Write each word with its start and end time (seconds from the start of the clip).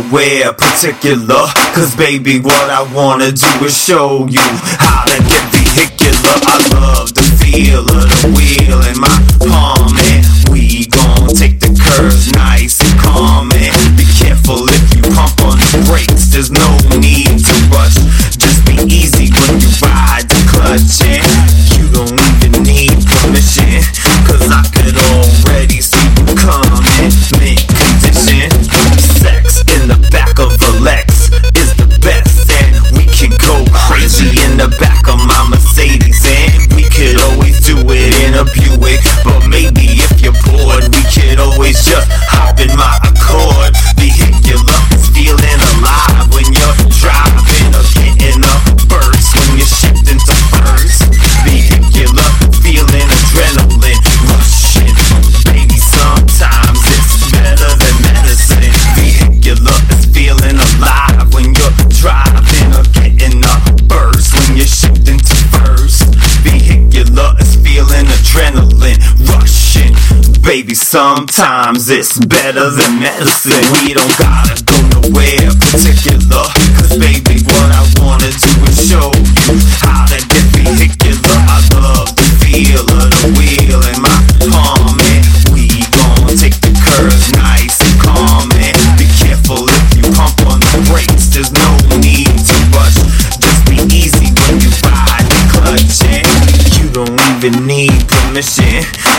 go 0.00 0.52
particular. 0.54 1.44
Cause 1.74 1.94
baby, 1.96 2.40
what 2.40 2.70
I 2.70 2.82
wanna 2.94 3.32
do 3.32 3.46
is 3.64 3.76
show 3.76 4.26
you 4.26 4.40
how 4.80 5.04
to 5.04 5.18
get 5.28 5.44
vehicular. 5.52 6.36
I 6.48 6.56
love 6.72 7.12
the 7.12 7.22
feel 7.36 7.84
of 7.84 8.08
the 8.08 8.32
wheel 8.32 8.80
in 8.88 8.96
my 9.00 9.12
palm, 9.44 9.92
and 10.08 10.24
we 10.48 10.86
gon' 10.86 11.28
take 11.28 11.60
the 11.60 11.68
curves 11.76 12.32
nice 12.32 12.80
and 12.80 13.00
calm. 13.00 13.52
And 13.52 13.96
be 13.96 14.04
careful 14.16 14.64
if 14.68 14.96
you 14.96 15.02
pump 15.12 15.40
on 15.44 15.58
the 15.58 15.84
brakes, 15.88 16.32
there's 16.32 16.50
no 16.50 16.68
need 16.96 17.44
to 17.44 17.54
rush. 17.68 18.00
Just 18.36 18.64
be 18.64 18.76
easy 18.88 19.28
when 19.28 19.60
you 19.60 19.68
ride 19.84 20.24
the 20.28 20.40
clutch, 20.48 21.01
Baby, 70.42 70.74
sometimes 70.74 71.88
it's 71.88 72.18
better 72.26 72.68
than 72.70 73.00
medicine. 73.00 73.62
We 73.86 73.94
don't 73.94 74.18
gotta 74.18 74.62
go 74.64 74.76
nowhere 75.00 75.41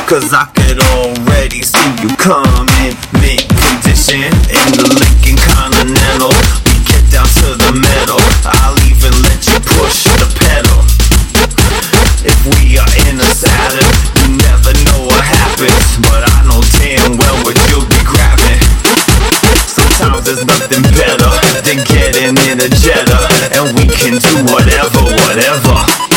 Cause 0.05 0.33
I 0.33 0.45
could 0.53 0.77
already 0.93 1.63
see 1.63 1.89
you 2.03 2.11
coming. 2.21 2.93
Mint 3.17 3.49
condition 3.49 4.29
in 4.51 4.67
the 4.77 4.85
Lincoln 4.93 5.39
Continental. 5.41 6.29
We 6.69 6.77
get 6.85 7.01
down 7.09 7.25
to 7.41 7.57
the 7.57 7.73
metal. 7.73 8.21
I'll 8.45 8.77
even 8.85 9.09
let 9.25 9.41
you 9.49 9.57
push 9.63 10.05
the 10.21 10.29
pedal. 10.37 10.85
If 12.21 12.37
we 12.45 12.77
are 12.77 12.93
in 13.09 13.17
a 13.17 13.29
Saturn, 13.33 13.89
you 14.21 14.37
never 14.37 14.75
know 14.85 15.09
what 15.09 15.23
happens. 15.23 15.81
But 16.05 16.29
I 16.29 16.45
know 16.45 16.61
damn 16.77 17.17
well 17.17 17.37
what 17.41 17.57
you'll 17.73 17.87
be 17.89 18.01
grabbing. 18.05 18.61
Sometimes 19.65 20.29
there's 20.29 20.45
nothing 20.45 20.83
better 20.93 21.31
than 21.65 21.81
getting 21.89 22.37
in 22.51 22.61
a 22.61 22.69
Jetta, 22.69 23.17
and 23.57 23.73
we 23.73 23.89
can 23.89 24.21
do 24.21 24.35
whatever, 24.51 25.01
whatever. 25.25 26.12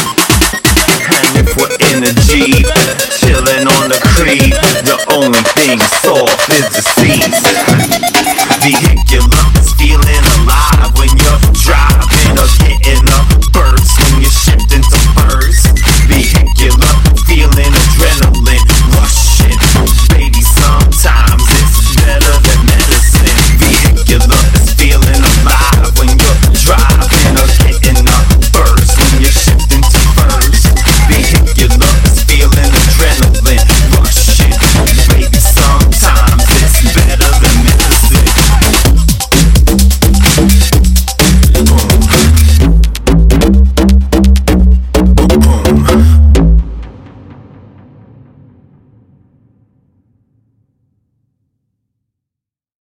creed. 4.26 4.52
The 4.82 4.98
only 5.14 5.42
thing 5.54 5.78
soft 6.02 6.50
is 6.50 6.66
the 6.66 6.82
disease. 6.82 7.46
Vehicular 8.62 9.46
feeling 9.78 10.25